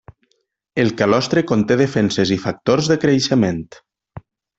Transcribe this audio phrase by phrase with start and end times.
[0.83, 3.61] El calostre conté defenses i factors de creixement.